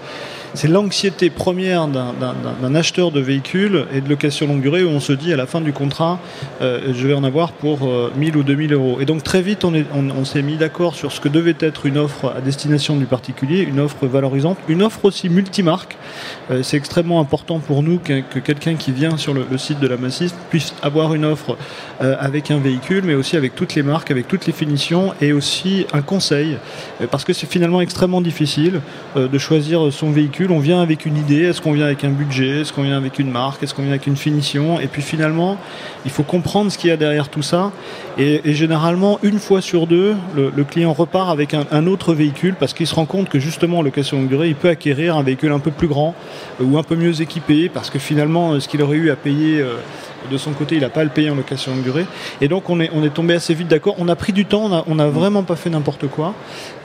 [0.54, 5.14] c'est l'anxiété première d'un acheteur de véhicules et de location longue durée où on se
[5.14, 6.20] dit à la fin du contrat,
[6.62, 8.98] euh, je vais en avoir pour 1000 ou 2000 euros.
[9.00, 12.34] Et donc très vite, on, s'est mis d'accord sur ce que devait être une offre
[12.36, 15.98] à destination du particulier, une offre valorisante, une offre aussi multimarque.
[16.52, 19.98] Euh, c'est extrêmement important pour nous que, quelqu'un qui vient sur le, site de la
[19.98, 21.58] Massif puisse avoir une offre
[22.02, 25.34] euh, avec un véhicule, mais aussi avec toutes les marques, avec toutes les finitions et
[25.34, 26.58] aussi un conseil,
[27.02, 28.82] euh, parce que c'est finalement extrêmement difficile
[29.16, 30.39] de choisir son véhicule.
[30.48, 33.20] On vient avec une idée, est-ce qu'on vient avec un budget, est-ce qu'on vient avec
[33.20, 35.58] une marque, est-ce qu'on vient avec une finition, et puis finalement,
[36.06, 37.74] il faut comprendre ce qu'il y a derrière tout ça.
[38.18, 42.88] Et, généralement, une fois sur deux, le, client repart avec un, autre véhicule parce qu'il
[42.88, 45.60] se rend compte que justement en location longue durée, il peut acquérir un véhicule un
[45.60, 46.16] peu plus grand
[46.62, 49.76] ou un peu mieux équipé parce que finalement, ce qu'il aurait eu à payer euh,
[50.30, 52.06] de son côté, il n'a pas à le payer en location longue durée.
[52.42, 53.96] Et donc on est, on est tombé assez vite d'accord.
[53.98, 55.12] On a pris du temps, on n'a mm.
[55.12, 56.34] vraiment pas fait n'importe quoi.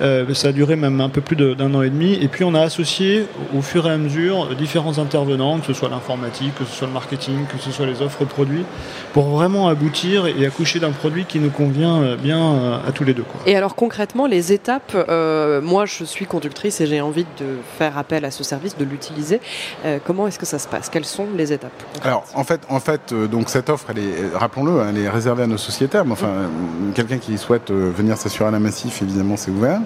[0.00, 2.14] Euh, ça a duré même un peu plus d'un an et demi.
[2.14, 5.88] Et puis on a associé au fur et à mesure différents intervenants, que ce soit
[5.88, 8.64] l'informatique, que ce soit le marketing, que ce soit les offres produits,
[9.12, 13.04] pour vraiment aboutir et accoucher d'un produit qui nous convient euh, bien euh, à tous
[13.04, 13.22] les deux.
[13.22, 13.40] Quoi.
[13.46, 14.96] Et alors concrètement, les étapes,
[15.62, 19.40] moi je suis conductrice et j'ai envie de faire appel à ce service, de l'utiliser.
[20.04, 20.88] comment est-ce que ça se passe?
[20.88, 23.86] Quelles sont les étapes Alors en fait, en fait donc cette offre,
[24.34, 26.04] rappelons-le, elle est réservée à nos sociétaires.
[26.04, 26.48] Mais enfin,
[26.94, 29.80] quelqu'un qui souhaite euh, venir s'assurer à la Massif, évidemment, c'est ouvert.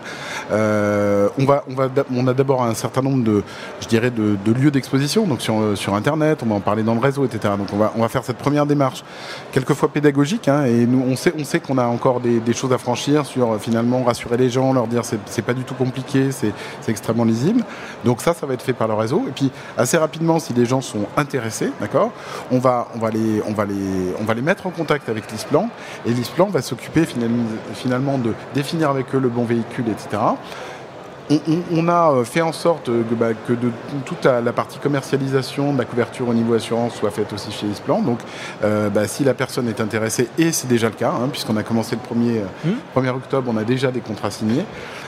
[0.53, 3.43] Euh, on va, on va, on a d'abord un certain nombre de,
[3.81, 5.27] je dirais, de, lieux d'exposition.
[5.27, 7.55] Donc sur, euh, Internet, on va en parler dans le réseau, etc.
[7.59, 9.03] Donc on va, on va faire cette première démarche,
[9.53, 10.49] quelquefois pédagogique.
[10.49, 13.61] Hein, et nous, on sait, on sait qu'on a encore des, choses à franchir sur
[13.61, 17.65] finalement rassurer les gens, leur dire c'est, pas du tout compliqué, c'est, c'est extrêmement lisible.
[18.05, 19.25] Donc ça, ça va être fait par le réseau.
[19.29, 22.11] Et puis assez rapidement, si les gens sont intéressés, d'accord,
[22.51, 25.31] on va, on va les on, va les, on va les mettre en contact avec
[25.31, 25.69] l'ISPLAN
[26.07, 27.07] et l'ISPLAN va s'occuper
[27.75, 30.19] finalement de définir avec eux le bon véhicule, etc
[31.73, 33.71] on, a euh, fait en sorte bah, que de
[34.05, 38.03] toute la partie commercialisation de la couverture au niveau assurance soit faite aussi chez Isplan.
[38.03, 38.21] Donc,
[38.65, 41.63] euh, bah, si la personne est intéressée, et c'est déjà le cas, hein, puisqu'on a
[41.63, 42.43] commencé le 1er,
[42.97, 43.17] 1er, mmh.
[43.17, 44.65] octobre, on a déjà des contrats signés.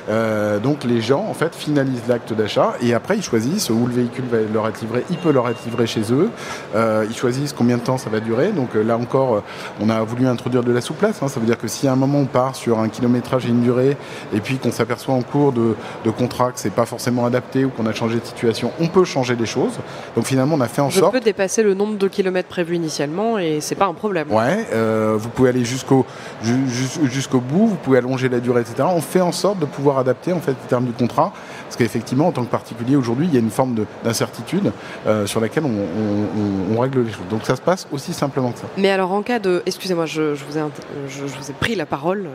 [0.08, 3.94] Euh, donc, les gens, en fait, finalisent l'acte d'achat et après, ils choisissent où le
[3.94, 5.04] véhicule va leur être livré.
[5.10, 6.30] Il peut leur être livré chez eux.
[6.74, 8.52] ils choisissent combien de temps ça va durer.
[8.52, 9.42] Donc, là encore,
[9.80, 11.22] on a voulu introduire de la souplesse.
[11.22, 11.28] Hein.
[11.28, 13.62] Ça veut dire que si à un moment on part sur un kilométrage et une
[13.62, 13.96] durée,
[14.34, 15.74] et puis qu'on s'aperçoit en cours de
[16.12, 19.36] contrat que c'est pas forcément adapté ou qu'on a changé de situation, on peut changer
[19.36, 19.78] des choses.
[20.14, 21.14] Donc finalement, on a fait en sorte.
[21.14, 24.30] Je peux dépasser le nombre de kilomètres prévus initialement et c'est pas un problème.
[24.30, 26.06] Ouais, euh, vous pouvez aller jusqu'au
[26.42, 28.88] jusqu'au bout, vous pouvez allonger la durée, etc.
[28.88, 31.32] On fait en sorte de pouvoir adapter en fait les termes du contrat,
[31.64, 34.72] parce qu'effectivement, en tant que particulier aujourd'hui, il y a une forme d'incertitude
[35.06, 37.28] euh, sur laquelle on, règle les choses.
[37.28, 38.66] Donc ça se passe aussi simplement que ça.
[38.78, 40.62] Mais alors en cas de, excusez-moi, je, vous ai,
[41.08, 42.26] je, je vous ai pris la parole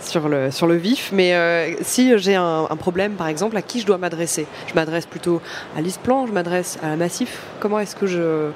[0.00, 3.80] sur le, sur le vif, mais euh, si j'ai un, problème, par exemple, à qui
[3.80, 4.46] je dois m'adresser?
[4.66, 5.40] Je m'adresse plutôt
[5.76, 7.42] à l'ISPLAN, je m'adresse à la Massif.
[7.60, 8.50] Comment est-ce que je,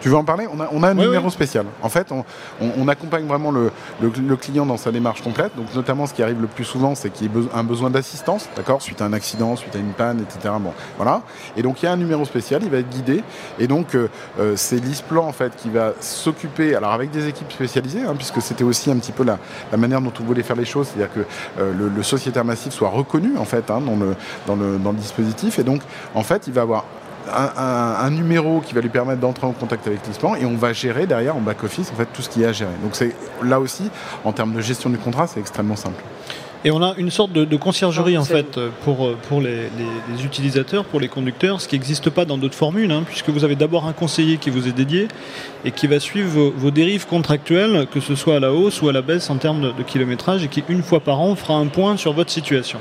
[0.00, 1.66] tu veux en parler On a, un numéro spécial.
[1.82, 2.12] En fait,
[2.60, 3.70] on, accompagne vraiment le,
[4.36, 5.52] client dans sa démarche complète.
[5.56, 8.48] Donc, notamment, ce qui arrive le plus souvent, c'est qu'il y ait un besoin d'assistance,
[8.56, 10.54] d'accord, suite à un accident, suite à une panne, etc.
[10.60, 11.22] Bon, voilà.
[11.56, 13.22] Et donc, il y a un numéro spécial, il va être guidé.
[13.58, 14.08] Et donc, euh,
[14.38, 18.40] euh, c'est l'ISPLAN, en fait, qui va s'occuper, alors avec des équipes spécialisées, hein, puisque
[18.40, 19.38] c'était aussi un petit peu la,
[19.76, 21.20] manière dont on voulait faire les choses, c'est-à-dire que
[21.60, 24.98] euh, le, sociétaire massif soit reconnu, en fait, hein, dans, le, dans, le, dans le
[24.98, 25.58] dispositif.
[25.58, 25.82] Et donc,
[26.14, 26.84] en fait, il va avoir
[27.28, 31.06] un, numéro qui va lui permettre d'entrer en contact avec l'ISPAN et on va gérer
[31.06, 32.72] derrière en back-office en fait tout ce qui est à gérer.
[32.82, 33.90] Donc c'est là aussi,
[34.24, 36.02] en termes de gestion du contrat, c'est extrêmement simple.
[36.62, 39.70] Et on a une sorte de, conciergerie en fait pour, pour les,
[40.22, 43.56] utilisateurs, pour les conducteurs, ce qui n'existe pas dans d'autres formules, hein, puisque vous avez
[43.56, 45.08] d'abord un conseiller qui vous est dédié
[45.64, 48.92] et qui va suivre vos, dérives contractuelles, que ce soit à la hausse ou à
[48.92, 51.66] la baisse en termes de, de kilométrage, et qui une fois par an fera un
[51.66, 52.78] point sur votre situation.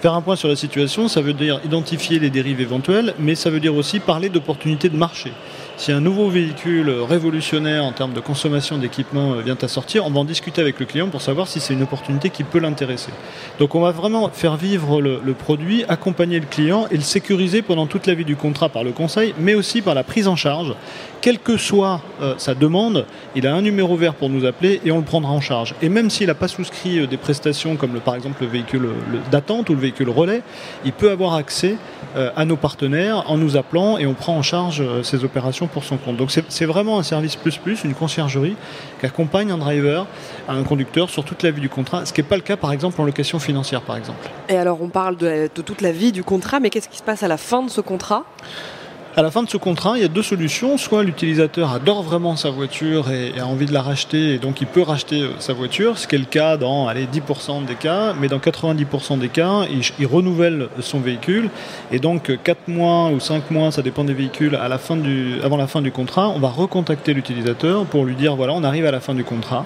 [0.00, 3.50] Faire un point sur la situation, ça veut dire identifier les dérives éventuelles, mais ça
[3.50, 5.32] veut dire aussi parler d'opportunités de marché.
[5.78, 10.10] Si un nouveau véhicule révolutionnaire en termes de consommation d'équipement euh, vient à sortir, on
[10.10, 13.10] va en discuter avec le client pour savoir si c'est une opportunité qui peut l'intéresser.
[13.58, 17.86] Donc on va vraiment faire vivre le, produit, accompagner le client et le sécuriser pendant
[17.86, 20.72] toute la vie du contrat par le conseil, mais aussi par la prise en charge.
[21.20, 24.92] Quelle que soit euh, sa demande, il a un numéro vert pour nous appeler et
[24.92, 25.74] on le prendra en charge.
[25.82, 28.88] Et même s'il n'a pas souscrit euh, des prestations comme par exemple le véhicule
[29.30, 30.42] d'attente ou le véhicule relais,
[30.86, 31.76] il peut avoir accès
[32.14, 35.96] à nos partenaires en nous appelant et on prend en charge ces opérations pour son
[35.96, 36.16] compte.
[36.16, 38.56] Donc c'est vraiment un service plus plus, une conciergerie
[39.00, 40.06] qui accompagne un driver,
[40.48, 42.72] un conducteur sur toute la vie du contrat, ce qui n'est pas le cas par
[42.72, 44.28] exemple en location financière par exemple.
[44.48, 47.22] Et alors on parle de toute la vie du contrat, mais qu'est-ce qui se passe
[47.22, 48.24] à la fin de ce contrat?
[49.16, 50.76] À la fin de ce contrat, il y a deux solutions.
[50.76, 54.66] Soit l'utilisateur adore vraiment sa voiture et, a envie de la racheter, et donc il
[54.66, 58.12] peut racheter euh, sa voiture, ce qui est le cas dans allez, 10% des cas,
[58.20, 59.62] mais dans 90% des cas,
[59.98, 61.48] il, renouvelle son véhicule.
[61.90, 65.40] Et donc 4 mois ou 5 mois, ça dépend des véhicules, à la fin du,
[65.42, 68.84] avant la fin du contrat, on va recontacter l'utilisateur pour lui dire voilà, on arrive
[68.84, 69.64] à la fin du contrat.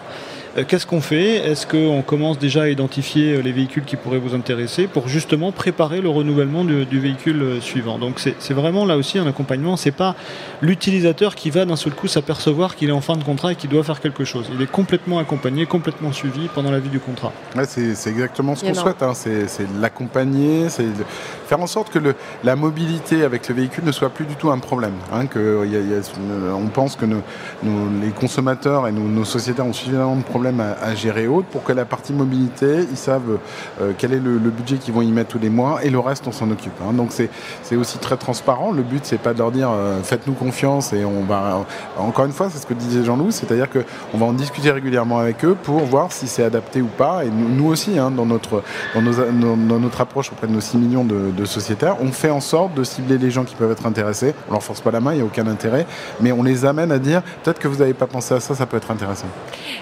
[0.59, 1.37] Euh, qu'est-ce qu'on fait?
[1.37, 5.53] Est-ce qu'on commence déjà à identifier euh, les véhicules qui pourraient vous intéresser pour justement
[5.53, 7.99] préparer le renouvellement du, véhicule euh, suivant?
[7.99, 9.77] Donc c'est vraiment là aussi un accompagnement.
[9.77, 10.17] C'est pas
[10.61, 13.71] l'utilisateur qui va d'un seul coup s'apercevoir qu'il est en fin de contrat et qu'il
[13.71, 14.51] doit faire quelque chose.
[14.53, 17.33] Il est complètement accompagné, complètement suivi pendant la vie du contrat.
[17.65, 19.03] c'est exactement ce qu'on souhaite.
[19.03, 19.13] Hein.
[19.15, 19.47] C'est
[19.81, 20.87] l'accompagner, c'est
[21.47, 24.51] faire en sorte que le, la mobilité avec le véhicule ne soit plus du tout
[24.51, 24.95] un problème.
[25.13, 25.61] Hein, que
[26.53, 31.27] on pense que les consommateurs et nos, nos sociétaires ont suffisamment de problèmes à, gérer
[31.27, 33.39] autre pour que la partie mobilité, ils savent
[33.81, 36.27] euh, quel est le, budget qu'ils vont y mettre tous les mois et le reste,
[36.27, 36.73] on s'en occupe.
[36.83, 36.93] Hein.
[36.93, 38.73] Donc c'est aussi très transparent.
[38.73, 41.65] Le but, c'est pas de leur dire euh, faites-nous confiance et on va.
[41.99, 45.45] Encore une fois, c'est ce que disait Jean-Loup, c'est-à-dire qu'on va en discuter régulièrement avec
[45.45, 47.25] eux pour voir si c'est adapté ou pas.
[47.25, 48.63] Et nous, aussi, hein, dans, notre,
[48.95, 52.75] dans, notre approche auprès de nos 6 millions de, de, sociétaires, on fait en sorte
[52.75, 54.35] de cibler les gens qui peuvent être intéressés.
[54.49, 55.87] On leur force pas la main, il n'y a aucun intérêt,
[56.21, 58.67] mais on les amène à dire peut-être que vous n'avez pas pensé à ça, ça
[58.67, 59.27] peut être intéressant.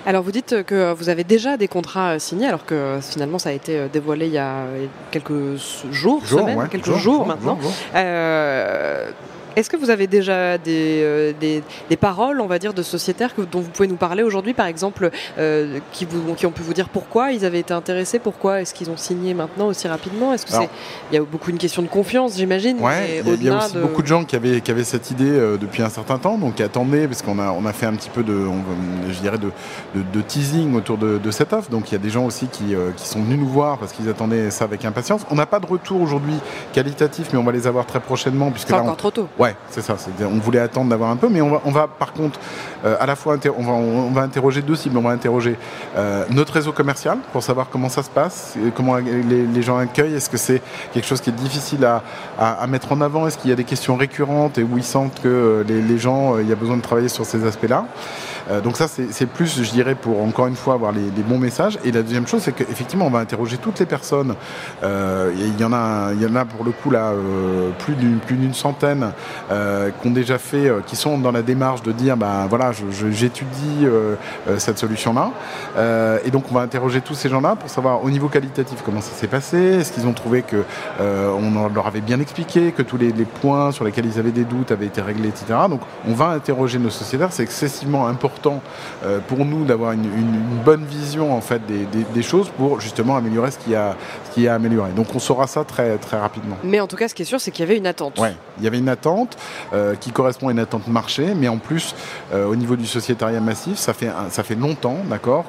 [0.07, 3.51] Alors vous dites que vous avez déjà des contrats euh, signés, alors que finalement ça
[3.51, 4.65] a été euh, dévoilé il y a
[5.11, 5.57] quelques
[5.91, 7.59] jours, semaines, quelques jours, maintenant.
[7.95, 9.11] Euh,
[9.57, 13.61] est-ce que vous avez déjà des, euh, des, paroles, on va dire, de sociétaires dont
[13.61, 16.89] vous pouvez nous parler aujourd'hui, par exemple, euh, qui, vous, qui ont pu vous dire
[16.89, 20.33] pourquoi ils avaient été intéressés, pourquoi est-ce qu'ils ont signé maintenant aussi rapidement?
[20.33, 20.69] Est-ce que c'est
[21.11, 22.93] il y a beaucoup une question de confiance, j'imagine Oui,
[23.27, 25.83] il y, a aussi beaucoup de gens qui avaient, qui avaient cette idée euh, depuis
[25.83, 28.23] un certain temps, donc qui attendaient, parce qu'on a, on a fait un petit peu
[28.23, 28.47] de,
[29.11, 29.51] je dirais, de,
[29.95, 31.71] de, teasing autour de, cette offre.
[31.71, 34.09] Donc il y a des gens aussi qui, qui sont venus nous voir parce qu'ils
[34.09, 35.23] attendaient ça avec impatience.
[35.31, 36.35] On n'a pas de retour aujourd'hui
[36.73, 38.53] qualitatif, mais on va les avoir très prochainement.
[38.57, 39.29] C'est encore trop tôt.
[39.39, 39.97] Ouais, c'est ça.
[40.23, 42.41] On voulait attendre d'avoir un peu, mais on va, on va par contre,
[42.85, 44.97] euh, à la fois, on va, on va interroger deux cibles.
[44.97, 45.57] On va interroger
[45.97, 50.15] euh, notre réseau commercial pour savoir comment ça se passe, comment les, gens accueillent.
[50.15, 50.61] Est-ce que c'est
[50.93, 52.03] quelque chose qui est difficile à,
[52.39, 53.29] à, mettre en avant?
[53.29, 56.39] Est-ce qu'il y a des questions récurrentes et où ils sentent que euh, les, gens,
[56.39, 57.87] il y a besoin de travailler sur ces aspects-là?
[58.65, 61.79] Donc ça, c'est plus, je dirais, pour encore une fois avoir les, bons messages.
[61.85, 64.35] Et la deuxième chose, c'est qu'effectivement, on va interroger toutes les personnes.
[64.83, 67.13] Il y en a, il y en a pour le coup là
[67.79, 69.13] plus d'une centaine
[69.51, 72.73] euh, qui ont déjà fait, euh, qui sont dans la démarche de dire, ben voilà,
[73.11, 74.15] j'étudie euh,
[74.59, 75.31] cette solution-là.
[76.25, 79.13] et donc on va interroger tous ces gens-là pour savoir au niveau qualitatif comment ça
[79.13, 79.57] s'est passé.
[79.57, 80.65] Est-ce qu'ils ont trouvé que
[81.01, 84.71] on leur avait bien expliqué, que tous les, points sur lesquels ils avaient des doutes
[84.71, 85.61] avaient été réglés, etc.
[85.69, 87.33] Donc on va interroger nos sociétaires.
[87.33, 88.63] C'est excessivement important
[89.29, 90.09] pour nous d'avoir une,
[90.65, 93.97] bonne vision en fait des, choses pour justement améliorer ce qui a
[94.29, 94.91] ce qui a amélioré.
[94.93, 96.57] Donc on saura ça très très rapidement.
[96.65, 98.19] Mais en tout cas, ce qui est sûr, c'est qu'il y avait une attente.
[98.19, 99.18] Ouais, il y avait une attente.
[99.73, 101.95] Euh, qui correspond à une attente marché, mais en plus,
[102.33, 105.45] euh, au niveau du sociétariat massif, ça fait, ça fait longtemps, d'accord,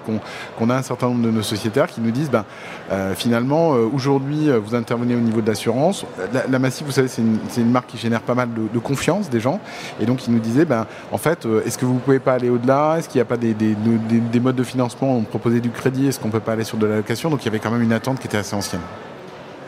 [0.58, 2.46] qu'on a un certain nombre de nos sociétaires qui nous disent, ben,
[2.92, 6.06] euh, finalement, aujourd'hui, vous intervenez au niveau de l'assurance.
[6.50, 9.60] La, Massif, vous savez, c'est une, marque qui génère pas mal de, confiance des gens,
[10.00, 12.50] et donc ils nous disaient, ben, en fait, est-ce que vous ne pouvez pas aller
[12.50, 12.96] au-delà?
[12.98, 15.16] Est-ce qu'il n'y a pas des, des, des, modes de financement?
[15.16, 17.42] On proposait du crédit, est-ce qu'on ne peut pas aller sur de la location Donc
[17.44, 18.82] il y avait quand même une attente qui était assez ancienne.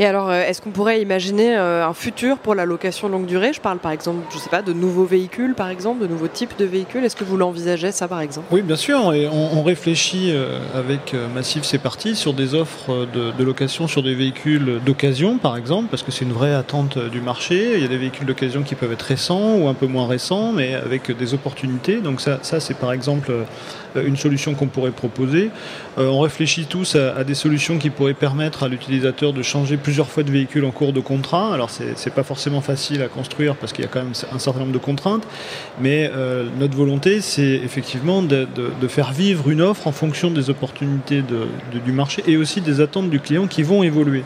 [0.02, 3.54] Et alors, euh, est-ce qu'on pourrait imaginer euh, un futur pour la location longue durée?
[3.54, 6.58] Je parle par exemple, je sais pas, de nouveaux véhicules, par exemple, de nouveaux types
[6.58, 7.04] de véhicules.
[7.04, 8.48] Est-ce que vous l'envisagez ça, par exemple?
[8.50, 9.00] Oui, bien sûr.
[9.32, 14.82] On, réfléchit euh, avec Massif, c'est parti, sur des offres de, location sur des véhicules
[14.84, 17.74] d'occasion, par exemple, parce que c'est une vraie attente du marché.
[17.76, 20.52] Il y a des véhicules d'occasion qui peuvent être récents ou un peu moins récents,
[20.52, 21.98] mais avec des opportunités.
[21.98, 23.32] Donc ça, c'est par exemple
[23.96, 25.52] une solution qu'on pourrait proposer.
[25.98, 30.24] on réfléchit tous à, des solutions qui pourraient permettre à l'utilisateur de changer plusieurs fois
[30.24, 31.54] de véhicule en cours de contrat.
[31.54, 34.62] Alors c'est pas forcément facile à construire parce qu'il y a quand même un certain
[34.62, 35.28] nombre de contraintes,
[35.82, 36.10] mais
[36.58, 38.48] notre volonté c'est effectivement de,
[38.88, 41.22] faire vivre une offre en fonction des opportunités
[41.86, 44.24] du marché et aussi des attentes du client qui vont évoluer.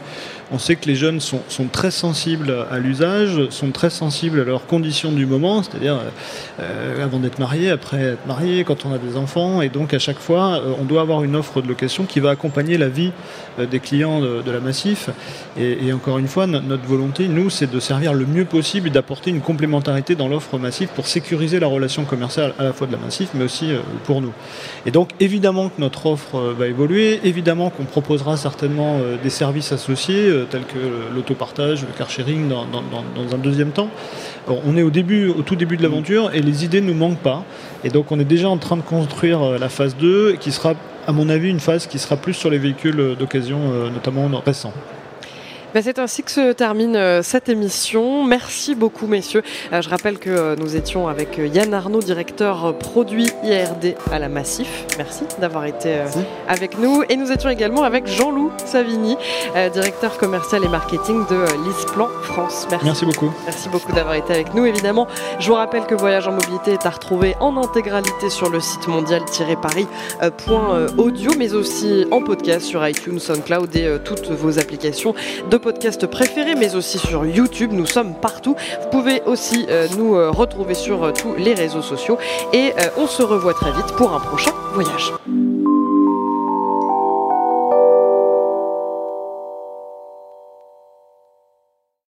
[0.51, 4.67] On sait que les jeunes sont, très sensibles à l'usage, sont très sensibles à leurs
[4.67, 5.99] conditions du moment, c'est-à-dire
[6.60, 9.99] euh, avant d'être marié, après être marié, quand on a des enfants, et donc à
[9.99, 13.12] chaque fois, euh, on doit avoir une offre de location qui va accompagner la vie
[13.60, 15.10] euh, des clients de, la Massif.
[15.60, 19.31] Et, encore une fois, notre volonté, nous, c'est de servir le mieux possible et d'apporter
[19.31, 22.97] une complémentarité dans l'offre Massif pour sécuriser la relation commerciale à la fois de la
[22.97, 23.71] Massif, mais aussi
[24.05, 24.31] pour nous.
[24.86, 30.31] Et donc, évidemment que notre offre va évoluer, évidemment qu'on proposera certainement des services associés
[30.36, 30.78] euh, tels que
[31.13, 32.65] l'autopartage, le car sharing dans,
[33.34, 33.89] un deuxième temps.
[34.48, 37.43] on est au au tout début de l'aventure et les idées ne nous manquent pas.
[37.84, 40.74] Et donc on est déjà en train de construire euh, la phase 2 qui sera
[41.08, 44.74] à mon avis une phase qui sera plus sur les véhicules d'occasion, euh, notamment récents.
[45.76, 48.24] Bah, c'est ainsi que se termine euh, cette émission.
[48.24, 49.44] Merci beaucoup, messieurs.
[49.74, 54.30] Euh, je rappelle que euh, nous étions avec Yann Arnaud, directeur produit IRD à la
[54.30, 54.86] Massif.
[54.98, 56.00] Merci d'avoir été
[56.48, 57.04] avec nous.
[57.10, 59.18] Et nous étions également avec Jean-Loup Savigny,
[59.74, 62.68] directeur commercial et marketing de Lisplan France.
[62.72, 62.86] Merci.
[62.86, 63.34] Merci beaucoup.
[63.44, 64.66] Merci beaucoup d'avoir été avec nous.
[64.66, 65.08] Évidemment,
[65.40, 68.88] je vous rappelle que Voyage en mobilité est à retrouver en intégralité sur le site
[68.88, 75.14] mondial-paris.audio, mais aussi en podcast sur iTunes, SoundCloud et toutes vos applications
[75.50, 77.71] de podcast préféré, mais aussi sur YouTube.
[77.73, 78.56] Nous sommes partout.
[78.84, 82.19] Vous pouvez aussi euh, nous euh, retrouver sur euh, tous les réseaux sociaux.
[82.54, 85.12] Et on se revoit très vite pour un prochain voyage.